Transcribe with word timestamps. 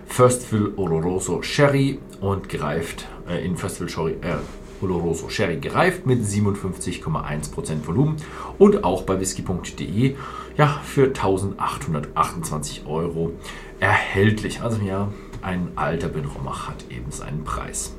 First 0.08 0.44
Fill 0.44 0.74
Oloroso 0.76 1.44
Sherry 1.44 2.00
und 2.20 2.50
gereift 2.50 3.08
äh, 3.30 3.46
in 3.46 3.58
First 3.58 3.78
Fill 3.78 3.90
Sherry, 3.90 4.14
äh, 4.22 4.38
Oloroso 4.84 5.30
Sherry 5.30 5.58
gereift 5.58 6.08
mit 6.08 6.24
57,1% 6.24 7.86
Volumen 7.86 8.16
und 8.58 8.84
auch 8.84 9.04
bei 9.04 9.20
whisky.de 9.20 10.16
ja, 10.58 10.82
für 10.84 11.06
1828 11.06 12.88
Euro 12.88 13.34
erhältlich. 13.80 14.62
Also 14.62 14.82
ja, 14.82 15.10
ein 15.44 15.70
alter 15.76 16.10
Benromach 16.10 16.70
hat 16.70 16.86
eben 16.90 17.12
seinen 17.12 17.44
Preis. 17.44 17.96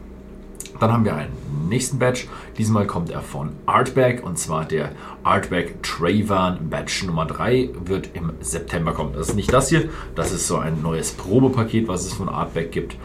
Dann 0.83 0.93
haben 0.93 1.05
wir 1.05 1.15
einen 1.15 1.33
nächsten 1.69 2.01
Badge. 2.01 2.25
Diesmal 2.59 2.89
kommt 2.89 3.09
er 3.09 3.23
von 3.23 3.51
Artback 3.67 4.27
und 4.27 4.37
zwar 4.37 4.65
der 4.65 4.91
Artback 5.23 5.81
Trayvan 5.85 6.71
Badge 6.71 7.05
Nummer 7.07 7.25
3 7.25 7.71
wird 7.85 8.11
im 8.15 8.33
September 8.41 8.93
kommen. 8.93 9.13
Das 9.13 9.29
ist 9.29 9.37
nicht 9.37 9.53
das 9.53 9.69
hier, 9.69 9.91
das 10.17 10.33
ist 10.33 10.49
so 10.49 10.57
ein 10.57 10.83
neues 10.83 11.13
Probepaket, 11.13 11.87
was 11.87 12.05
es 12.05 12.13
von 12.13 12.29
Artback 12.29 12.73
gibt. 12.73 12.97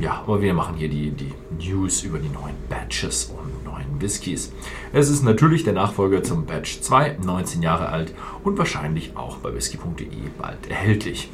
Ja, 0.00 0.20
aber 0.26 0.42
wir 0.42 0.52
machen 0.52 0.74
hier 0.74 0.88
die, 0.88 1.12
die 1.12 1.32
News 1.64 2.02
über 2.02 2.18
die 2.18 2.28
neuen 2.28 2.56
Badges 2.68 3.26
und 3.26 3.64
neuen 3.64 4.00
Whiskys. 4.00 4.52
Es 4.92 5.08
ist 5.08 5.22
natürlich 5.22 5.62
der 5.62 5.74
Nachfolger 5.74 6.24
zum 6.24 6.44
Badge 6.44 6.78
2, 6.80 7.18
19 7.24 7.62
Jahre 7.62 7.88
alt 7.88 8.12
und 8.42 8.58
wahrscheinlich 8.58 9.16
auch 9.16 9.36
bei 9.36 9.54
whisky.de 9.54 10.08
bald 10.40 10.68
erhältlich. 10.68 11.30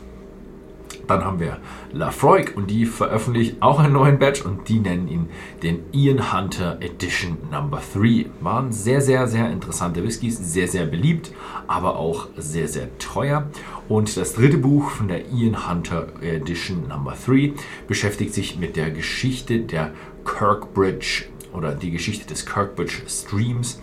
Dann 1.06 1.24
haben 1.24 1.40
wir 1.40 1.58
Lafroig 1.92 2.56
und 2.56 2.70
die 2.70 2.86
veröffentlicht 2.86 3.56
auch 3.60 3.80
einen 3.80 3.92
neuen 3.92 4.18
Badge 4.18 4.44
und 4.44 4.68
die 4.68 4.78
nennen 4.78 5.08
ihn 5.08 5.28
den 5.62 5.80
Ian 5.92 6.32
Hunter 6.32 6.78
Edition 6.80 7.38
Number 7.50 7.82
3. 7.94 8.26
Waren 8.40 8.72
sehr, 8.72 9.00
sehr, 9.00 9.26
sehr 9.28 9.50
interessante 9.50 10.02
Whiskys, 10.02 10.38
sehr, 10.38 10.68
sehr 10.68 10.86
beliebt, 10.86 11.32
aber 11.66 11.96
auch 11.96 12.28
sehr, 12.36 12.68
sehr 12.68 12.96
teuer. 12.98 13.48
Und 13.88 14.16
das 14.16 14.34
dritte 14.34 14.58
Buch 14.58 14.90
von 14.90 15.08
der 15.08 15.30
Ian 15.30 15.68
Hunter 15.68 16.08
Edition 16.22 16.88
Number 16.88 17.14
3 17.26 17.52
beschäftigt 17.88 18.32
sich 18.34 18.58
mit 18.58 18.76
der 18.76 18.90
Geschichte 18.90 19.60
der 19.60 19.90
Kirkbridge 20.24 21.24
oder 21.52 21.74
die 21.74 21.90
Geschichte 21.90 22.26
des 22.26 22.46
Kirkbridge 22.46 23.02
Streams 23.08 23.80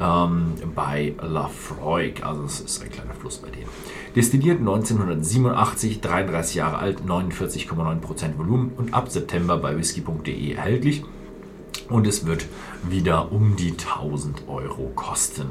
ähm, 0.00 0.54
bei 0.74 1.14
Lafroig. 1.20 2.24
Also 2.24 2.44
es 2.44 2.60
ist 2.60 2.82
ein 2.82 2.90
kleiner 2.90 3.14
Fluss 3.14 3.38
bei 3.38 3.50
denen. 3.50 3.68
Destilliert 4.14 4.58
1987, 4.58 6.00
33 6.00 6.54
Jahre 6.56 6.78
alt, 6.78 7.02
49,9% 7.06 8.38
Volumen 8.38 8.72
und 8.76 8.94
ab 8.94 9.10
September 9.10 9.56
bei 9.56 9.76
whisky.de 9.76 10.52
erhältlich. 10.52 11.04
Und 11.88 12.06
es 12.06 12.26
wird 12.26 12.46
wieder 12.82 13.32
um 13.32 13.56
die 13.56 13.72
1000 13.72 14.48
Euro 14.48 14.92
kosten. 14.94 15.50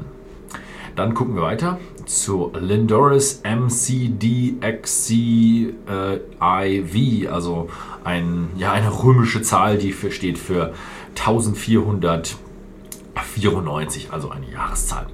Dann 0.96 1.14
gucken 1.14 1.34
wir 1.36 1.42
weiter 1.42 1.78
zu 2.04 2.52
Lindoris 2.58 3.42
MCDXC 3.44 5.10
äh, 5.88 7.26
also 7.28 7.70
ein, 8.04 8.50
ja, 8.56 8.72
eine 8.72 9.02
römische 9.02 9.40
Zahl, 9.42 9.78
die 9.78 9.92
für, 9.92 10.10
steht 10.10 10.38
für 10.38 10.74
1494, 11.16 14.12
also 14.12 14.30
eine 14.30 14.50
Jahreszahl. 14.50 15.06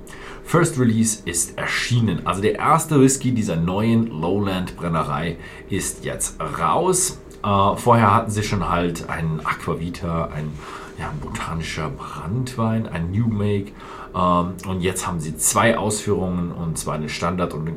First 0.44 0.78
Release 0.78 1.22
ist 1.26 1.58
erschienen. 1.58 2.26
Also 2.26 2.40
der 2.40 2.54
erste 2.54 2.98
Whisky 3.00 3.32
dieser 3.32 3.56
neuen 3.56 4.06
Lowland 4.06 4.76
Brennerei 4.76 5.36
ist 5.68 6.06
jetzt 6.06 6.40
raus. 6.40 7.18
Äh, 7.44 7.76
vorher 7.76 8.14
hatten 8.14 8.30
sie 8.30 8.42
schon 8.42 8.66
halt 8.68 9.10
einen 9.10 9.40
Aquavita, 9.44 10.30
ein 10.34 10.50
ja, 10.98 11.12
botanischer 11.20 11.90
Brandwein, 11.90 12.86
ein 12.86 13.10
New 13.10 13.28
Make. 13.28 13.72
Ähm, 14.14 14.54
und 14.66 14.80
jetzt 14.80 15.06
haben 15.06 15.20
sie 15.20 15.36
zwei 15.36 15.76
Ausführungen 15.76 16.50
und 16.50 16.78
zwar 16.78 16.94
eine 16.94 17.10
Standard 17.10 17.52
und 17.52 17.68
eine 17.68 17.76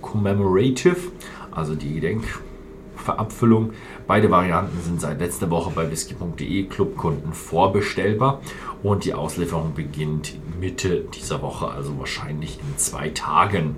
Commemorative, 0.00 1.10
also 1.50 1.74
die 1.74 1.96
Gedenkverabfüllung. 3.06 3.72
Beide 4.06 4.30
Varianten 4.30 4.80
sind 4.82 5.00
seit 5.00 5.20
letzter 5.20 5.50
Woche 5.50 5.70
bei 5.74 5.90
whisky.de 5.90 6.64
Clubkunden 6.64 7.32
vorbestellbar 7.32 8.40
und 8.82 9.04
die 9.04 9.14
Auslieferung 9.14 9.74
beginnt 9.74 10.34
Mitte 10.60 11.04
dieser 11.14 11.42
Woche, 11.42 11.68
also 11.68 11.98
wahrscheinlich 11.98 12.58
in 12.58 12.78
zwei 12.78 13.10
Tagen. 13.10 13.76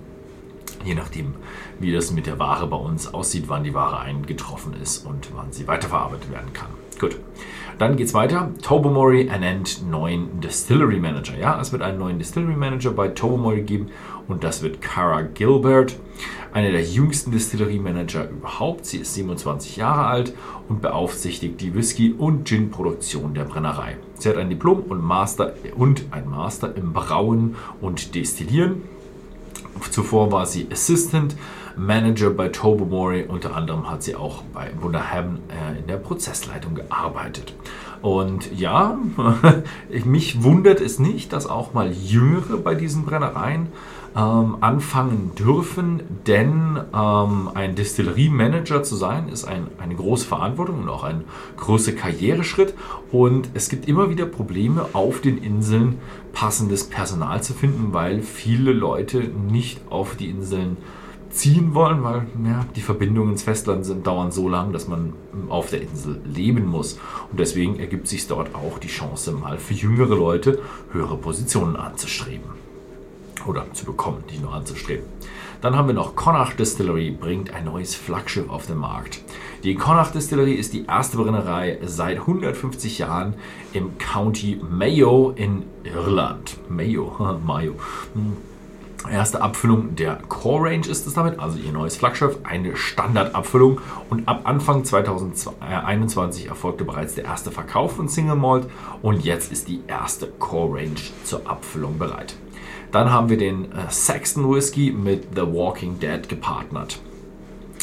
Je 0.85 0.95
nachdem, 0.95 1.35
wie 1.81 1.93
das 1.93 2.13
mit 2.13 2.27
der 2.27 2.39
Ware 2.39 2.67
bei 2.69 2.77
uns 2.77 3.13
aussieht, 3.13 3.45
wann 3.49 3.65
die 3.65 3.75
Ware 3.75 3.99
eingetroffen 3.99 4.75
ist 4.81 5.05
und 5.05 5.31
wann 5.35 5.53
sie 5.53 5.67
weiterverarbeitet 5.67 6.31
werden 6.31 6.53
kann. 6.53 6.71
Gut, 6.99 7.17
dann 7.79 7.97
geht's 7.97 8.13
weiter. 8.13 8.51
Tobomori 8.61 9.29
ernennt 9.29 9.89
neuen 9.89 10.41
Distillery 10.41 10.99
Manager. 10.99 11.39
Ja, 11.39 11.61
es 11.61 11.71
wird 11.71 11.83
einen 11.83 11.99
neuen 11.99 12.19
Distillery 12.19 12.57
Manager 12.57 12.91
bei 12.91 13.09
Tobomori 13.09 13.63
geben 13.63 13.87
und 14.27 14.43
das 14.43 14.63
wird 14.63 14.81
Cara 14.81 15.23
Gilbert, 15.23 15.97
eine 16.53 16.73
der 16.73 16.83
jüngsten 16.83 17.31
Distillery 17.31 17.79
Manager 17.79 18.29
überhaupt. 18.29 18.85
Sie 18.85 18.99
ist 18.99 19.15
27 19.15 19.77
Jahre 19.77 20.07
alt 20.07 20.35
und 20.69 20.83
beaufsichtigt 20.83 21.61
die 21.61 21.73
Whisky- 21.73 22.13
und 22.13 22.49
Gin-Produktion 22.49 23.33
der 23.35 23.45
Brennerei. 23.45 23.97
Sie 24.15 24.29
hat 24.29 24.37
ein 24.37 24.51
Diplom 24.51 24.81
und, 24.89 25.01
Master, 25.01 25.53
und 25.77 26.07
ein 26.11 26.29
Master 26.29 26.77
im 26.77 26.93
Brauen 26.93 27.55
und 27.81 28.17
Destillieren. 28.17 28.83
Zuvor 29.91 30.33
war 30.33 30.47
sie 30.47 30.67
Assistant 30.73 31.37
Manager 31.79 32.31
bei 32.31 32.49
Tobermory. 32.49 33.27
Unter 33.29 33.55
anderem 33.55 33.91
hat 33.91 34.03
sie 34.03 34.17
auch 34.17 34.43
bei 34.53 34.71
Wunderham 34.81 35.39
äh, 35.49 35.79
in 35.79 35.87
der 35.87 35.97
Prozessleitung 35.97 36.75
gearbeitet. 36.75 37.55
Und 38.03 38.57
ja, 38.59 38.99
mich 40.05 40.43
wundert 40.43 40.81
es 40.81 40.99
nicht, 40.99 41.33
dass 41.33 41.47
auch 41.47 41.75
mal 41.75 41.91
Jüngere 41.93 42.57
bei 42.59 42.75
diesen 42.75 43.05
Brennereien 43.05 43.69
ähm, 44.17 44.57
anfangen 44.61 45.33
dürfen, 45.39 46.03
denn 46.27 46.81
ähm, 46.95 47.51
ein 47.55 47.75
Distillerie-Manager 47.75 48.83
zu 48.83 48.97
sein, 48.97 49.29
ist 49.29 49.45
ein, 49.45 49.67
eine 49.79 49.95
große 49.95 50.27
Verantwortung 50.27 50.83
und 50.83 50.89
auch 50.89 51.05
ein 51.05 51.25
großer 51.57 51.93
Karriereschritt. 51.93 52.75
Und 53.13 53.51
es 53.55 53.69
gibt 53.69 53.89
immer 53.89 54.11
wieder 54.11 54.27
Probleme 54.27 54.87
auf 54.93 55.21
den 55.21 55.39
Inseln, 55.39 55.99
passendes 56.33 56.85
Personal 56.85 57.43
zu 57.43 57.53
finden, 57.53 57.93
weil 57.93 58.23
viele 58.23 58.73
Leute 58.73 59.19
nicht 59.19 59.81
auf 59.91 60.17
die 60.17 60.31
Inseln 60.31 60.77
ziehen 61.31 61.75
wollen, 61.75 62.03
weil 62.03 62.27
ja, 62.45 62.65
die 62.77 62.81
Verbindungen 62.81 63.33
ins 63.33 63.43
Festland 63.43 63.85
sind, 63.85 64.07
dauern 64.07 64.31
so 64.33 64.49
lang, 64.49 64.73
dass 64.73 64.89
man 64.89 65.13
auf 65.49 65.71
der 65.71 65.83
Insel 65.83 66.21
leben 66.25 66.67
muss. 66.67 66.99
Und 67.31 67.41
deswegen 67.41 67.79
ergibt 67.79 68.09
sich 68.09 68.27
dort 68.27 68.55
auch 68.55 68.79
die 68.79 68.89
Chance, 68.89 69.33
mal 69.33 69.59
für 69.59 69.75
jüngere 69.75 70.17
Leute 70.17 70.61
höhere 70.93 71.17
Positionen 71.17 71.77
anzustreben 71.77 72.69
oder 73.47 73.73
zu 73.73 73.85
bekommen, 73.85 74.25
nicht 74.29 74.43
nur 74.43 74.53
anzustreben. 74.53 75.05
Dann 75.61 75.75
haben 75.75 75.89
wir 75.89 75.95
noch 75.95 76.15
Connacht 76.15 76.59
Distillery 76.59 77.11
bringt 77.11 77.53
ein 77.53 77.65
neues 77.65 77.95
Flaggschiff 77.97 78.49
auf 78.49 78.67
den 78.67 78.79
Markt. 78.79 79.21
Die 79.65 79.75
Connacht 79.75 80.15
Distillery 80.15 80.53
ist 80.53 80.73
die 80.73 80.85
erste 80.87 81.17
Brennerei 81.17 81.79
seit 81.85 82.19
150 82.19 82.99
Jahren 82.99 83.35
im 83.73 83.99
County 83.99 84.61
Mayo 84.71 85.33
in 85.35 85.65
Irland. 85.83 86.59
Mayo, 86.69 87.41
Mayo. 87.45 87.75
Erste 89.07 89.41
Abfüllung 89.41 89.95
der 89.95 90.17
Core 90.29 90.71
Range 90.71 90.87
ist 90.87 91.07
es 91.07 91.15
damit, 91.15 91.39
also 91.39 91.57
ihr 91.59 91.73
neues 91.73 91.97
Flaggschiff, 91.97 92.39
eine 92.43 92.77
Standardabfüllung. 92.77 93.81
Und 94.11 94.27
ab 94.29 94.43
Anfang 94.45 94.85
2021 94.85 96.49
erfolgte 96.49 96.85
bereits 96.85 97.15
der 97.15 97.25
erste 97.25 97.51
Verkauf 97.51 97.97
von 97.97 98.09
Single 98.09 98.37
Malt 98.37 98.67
und 99.01 99.25
jetzt 99.25 99.53
ist 99.53 99.69
die 99.69 99.81
erste 99.87 100.27
Core 100.27 100.79
Range 100.79 101.01
zur 101.25 101.49
Abfüllung 101.49 101.99
bereit. 101.99 102.37
Dann 102.91 103.11
haben 103.11 103.29
wir 103.29 103.39
den 103.39 103.71
äh, 103.73 103.91
Sexton 103.91 104.53
Whisky 104.53 104.91
mit 104.91 105.29
The 105.35 105.43
Walking 105.43 106.01
Dead 106.01 106.29
gepartnert. 106.29 107.01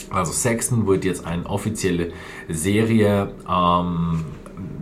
Also 0.10 0.32
Sexton 0.32 0.86
wird 0.86 1.06
jetzt 1.06 1.26
eine 1.26 1.46
offizielle 1.46 2.12
Serie 2.50 3.34
ähm, 3.50 4.26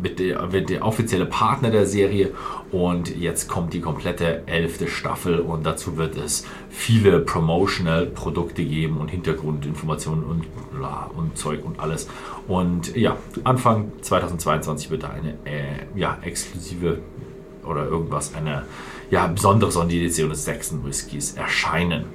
mit 0.02 0.20
der, 0.20 0.52
wird 0.52 0.70
der 0.70 0.86
offizielle 0.86 1.26
Partner 1.26 1.70
der 1.70 1.86
Serie 1.86 2.32
und 2.72 3.16
jetzt 3.16 3.48
kommt 3.48 3.74
die 3.74 3.80
komplette 3.80 4.44
elfte 4.48 4.88
Staffel 4.88 5.40
und 5.40 5.66
dazu 5.66 5.98
wird 5.98 6.18
es 6.18 6.46
viele 6.70 7.20
Promotional 7.20 8.08
Produkte 8.08 8.64
geben 8.66 8.98
und 8.98 9.10
Hintergrundinformationen 9.10 10.24
und, 10.24 10.46
und 11.16 11.38
Zeug 11.38 11.64
und 11.64 11.80
alles. 11.80 12.08
Und 12.48 12.96
ja, 12.96 13.18
Anfang 13.44 13.92
2022 14.02 14.90
wird 14.90 15.04
da 15.04 15.10
eine 15.10 15.32
äh, 15.46 15.86
ja, 15.96 16.18
exklusive 16.22 17.00
oder 17.66 17.88
irgendwas, 17.88 18.36
eine 18.36 18.66
ja, 19.10 19.28
besondere 19.28 19.72
Sonderedition 19.72 20.30
des 20.30 20.44
Sexton 20.44 20.86
Whiskys 20.86 21.34
erscheinen. 21.34 22.06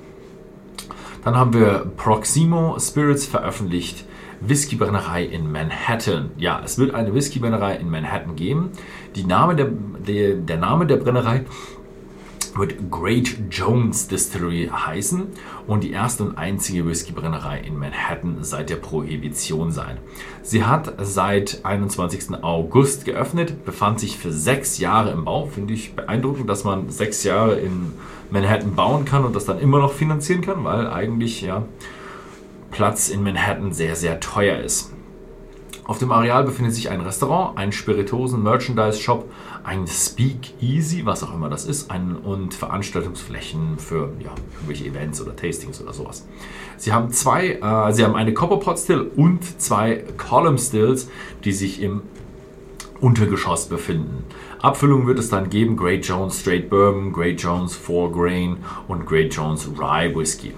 Dann 1.25 1.37
haben 1.37 1.53
wir 1.53 1.91
Proximo 1.97 2.77
Spirits 2.79 3.27
veröffentlicht 3.27 4.05
Whiskybrennerei 4.41 5.25
in 5.25 5.51
Manhattan. 5.51 6.31
Ja, 6.39 6.61
es 6.65 6.79
wird 6.79 6.95
eine 6.95 7.15
Whiskybrennerei 7.15 7.77
in 7.77 7.91
Manhattan 7.91 8.37
geben. 8.37 8.71
Die 9.17 9.25
Name 9.25 9.57
der, 9.57 9.69
der, 10.07 10.35
der 10.35 10.57
Name 10.59 10.87
der 10.87 10.97
Brennerei 10.97 11.45
wird 12.59 12.91
Great 12.91 13.37
Jones 13.51 14.09
Distillery 14.09 14.71
heißen 14.73 15.27
und 15.67 15.85
die 15.85 15.93
erste 15.93 16.25
und 16.25 16.39
einzige 16.39 16.87
Whiskybrennerei 16.87 17.61
in 17.61 17.79
Manhattan 17.79 18.39
seit 18.41 18.71
der 18.71 18.77
Prohibition 18.77 19.71
sein. 19.71 19.99
Sie 20.43 20.65
hat 20.65 20.95
seit 21.03 21.65
21. 21.65 22.43
August 22.43 23.05
geöffnet, 23.05 23.65
befand 23.65 24.01
sich 24.01 24.19
für 24.19 24.33
sechs 24.33 24.79
Jahre 24.79 25.11
im 25.11 25.25
Bau. 25.25 25.47
Finde 25.47 25.75
ich 25.75 25.95
beeindruckend, 25.95 26.49
dass 26.49 26.65
man 26.65 26.91
sechs 26.91 27.23
Jahre 27.25 27.59
in 27.59 27.93
Manhattan 28.31 28.75
bauen 28.75 29.05
kann 29.05 29.25
und 29.25 29.37
das 29.37 29.45
dann 29.45 29.59
immer 29.61 29.79
noch 29.79 29.93
finanzieren 29.93 30.43
kann, 30.43 30.65
weil 30.65 30.89
eigentlich 30.89 31.43
ja 31.43 31.63
Platz 32.71 33.09
in 33.09 33.23
Manhattan 33.23 33.73
sehr, 33.73 33.97
sehr 33.97 34.21
teuer 34.21 34.59
ist. 34.59 34.93
Auf 35.89 35.99
dem 35.99 36.13
Areal 36.13 36.45
befindet 36.45 36.75
sich 36.75 36.91
ein 36.91 37.01
Restaurant, 37.01 37.57
ein 37.57 37.73
Spiritosen-Merchandise-Shop, 37.73 39.25
ein 39.65 39.87
Speak-Easy, 39.87 41.07
was 41.07 41.23
auch 41.23 41.33
immer 41.33 41.49
das 41.49 41.65
ist, 41.65 41.91
ein, 41.91 42.15
und 42.15 42.53
Veranstaltungsflächen 42.53 43.79
für 43.79 44.13
ja, 44.21 44.35
irgendwelche 44.57 44.85
Events 44.85 45.23
oder 45.23 45.35
Tastings 45.35 45.81
oder 45.81 45.95
sowas. 45.95 46.27
Sie 46.77 46.93
haben 46.93 47.11
zwei, 47.11 47.53
äh, 47.53 47.93
sie 47.95 48.05
haben 48.05 48.17
eine 48.17 48.35
Copperpot 48.35 48.79
Still 48.79 49.11
und 49.17 49.63
zwei 49.63 50.05
Column 50.19 50.59
Stills, 50.59 51.09
die 51.45 51.53
sich 51.53 51.81
im 51.81 52.03
Untergeschoss 53.01 53.67
befinden. 53.67 54.25
Abfüllung 54.61 55.07
wird 55.07 55.19
es 55.19 55.31
dann 55.31 55.49
geben: 55.49 55.75
Great 55.75 56.05
Jones 56.05 56.41
Straight 56.41 56.69
Bourbon, 56.69 57.15
Great 57.15 57.41
Jones 57.41 57.75
Four 57.75 58.13
Grain 58.13 58.59
und 58.89 59.07
Great 59.07 59.33
Jones 59.33 59.67
Rye 59.79 60.15
Whiskey. 60.15 60.53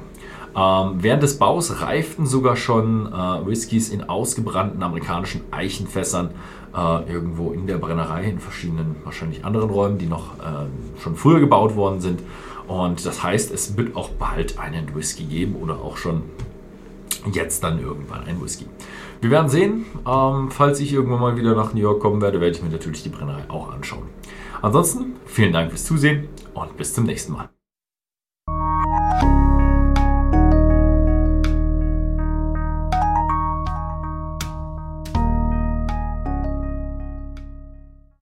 Ähm, 0.56 0.96
während 0.98 1.22
des 1.22 1.38
Baus 1.38 1.80
reiften 1.80 2.26
sogar 2.26 2.56
schon 2.56 3.06
äh, 3.06 3.46
Whiskys 3.46 3.88
in 3.88 4.08
ausgebrannten 4.08 4.82
amerikanischen 4.82 5.42
Eichenfässern 5.50 6.30
äh, 6.74 7.12
irgendwo 7.12 7.52
in 7.52 7.66
der 7.66 7.78
Brennerei, 7.78 8.24
in 8.24 8.40
verschiedenen, 8.40 8.96
wahrscheinlich 9.04 9.44
anderen 9.44 9.70
Räumen, 9.70 9.98
die 9.98 10.06
noch 10.06 10.38
äh, 10.38 11.00
schon 11.00 11.16
früher 11.16 11.40
gebaut 11.40 11.76
worden 11.76 12.00
sind. 12.00 12.20
Und 12.66 13.04
das 13.04 13.22
heißt, 13.22 13.52
es 13.52 13.76
wird 13.76 13.96
auch 13.96 14.10
bald 14.10 14.58
einen 14.58 14.94
Whisky 14.94 15.24
geben 15.24 15.56
oder 15.56 15.74
auch 15.80 15.96
schon 15.96 16.22
jetzt 17.32 17.62
dann 17.64 17.80
irgendwann 17.80 18.24
ein 18.24 18.40
Whisky. 18.42 18.66
Wir 19.20 19.30
werden 19.30 19.48
sehen. 19.48 19.86
Ähm, 20.08 20.50
falls 20.50 20.80
ich 20.80 20.92
irgendwann 20.92 21.20
mal 21.20 21.36
wieder 21.36 21.54
nach 21.54 21.74
New 21.74 21.80
York 21.80 22.00
kommen 22.00 22.20
werde, 22.22 22.40
werde 22.40 22.56
ich 22.56 22.62
mir 22.62 22.70
natürlich 22.70 23.02
die 23.02 23.10
Brennerei 23.10 23.44
auch 23.48 23.72
anschauen. 23.72 24.04
Ansonsten 24.62 25.16
vielen 25.26 25.52
Dank 25.52 25.70
fürs 25.70 25.84
Zusehen 25.84 26.28
und 26.54 26.76
bis 26.76 26.94
zum 26.94 27.04
nächsten 27.04 27.32
Mal. 27.32 27.59